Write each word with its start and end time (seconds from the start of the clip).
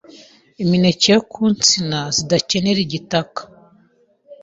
imineke 0.63 1.05
yo 1.15 1.21
ku 1.31 1.41
nsina 1.55 1.97
'zidacyenera 2.13 2.79
igitaka' 2.85 3.41